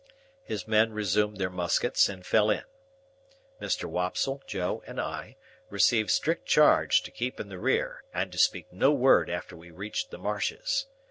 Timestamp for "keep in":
7.11-7.49